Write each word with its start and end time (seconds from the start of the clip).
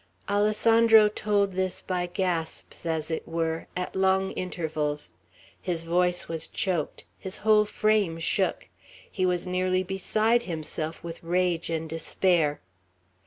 Alessandro 0.27 1.07
told 1.09 1.51
this 1.51 1.79
by 1.83 2.07
gasps, 2.07 2.87
as 2.87 3.11
it 3.11 3.27
were; 3.27 3.67
at 3.77 3.95
long 3.95 4.31
intervals. 4.31 5.11
His 5.61 5.83
voice 5.83 6.27
was 6.27 6.47
choked; 6.47 7.03
his 7.19 7.37
whole 7.45 7.65
frame 7.65 8.17
shook. 8.17 8.67
He 9.11 9.27
was 9.27 9.45
nearly 9.45 9.83
beside 9.83 10.41
himself 10.41 11.03
with 11.03 11.21
rage 11.23 11.69
and 11.69 11.87
despair. 11.87 12.61